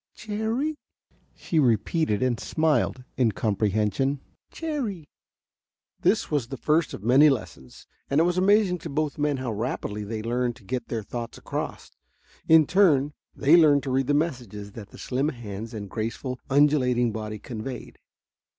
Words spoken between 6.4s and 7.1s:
the first of